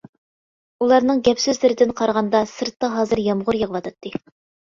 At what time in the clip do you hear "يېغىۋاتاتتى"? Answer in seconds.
3.61-4.13